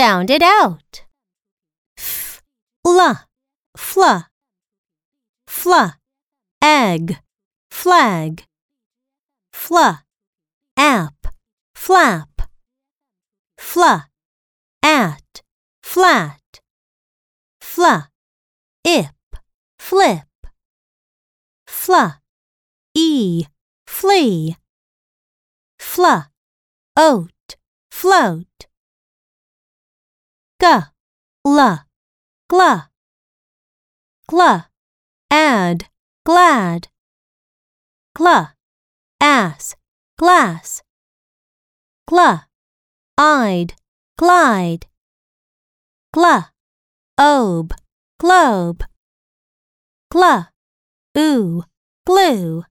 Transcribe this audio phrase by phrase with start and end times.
[0.00, 1.04] Sound it out.
[1.98, 2.40] F,
[2.86, 3.16] la,
[3.76, 4.30] fla,
[5.46, 5.98] fla,
[6.62, 7.18] egg,
[7.70, 8.46] flag,
[9.52, 10.04] fla,
[10.78, 11.26] app,
[11.74, 12.48] flap,
[13.58, 14.06] fla,
[14.82, 15.42] at,
[15.82, 16.62] flat,
[17.60, 18.08] fla,
[18.82, 19.36] ip,
[19.78, 20.46] flip,
[21.66, 22.22] fla,
[22.96, 23.44] e,
[23.86, 24.56] flee,
[25.78, 26.30] fla,
[26.96, 27.56] oat,
[27.90, 28.69] float,
[30.60, 30.92] ga,
[31.42, 31.86] la,
[32.46, 32.90] gla,
[34.28, 34.68] gla,
[35.30, 35.88] add,
[36.26, 36.88] glad,
[38.14, 38.54] gla,
[39.22, 39.74] ass,
[40.18, 40.82] glass,
[42.06, 42.46] gla,
[43.16, 43.72] eyed,
[44.18, 44.86] glide,
[46.12, 46.52] gla,
[47.16, 47.74] obe,
[48.18, 48.84] globe,
[50.10, 50.50] gla,
[51.16, 51.64] ooh,
[52.04, 52.64] glue.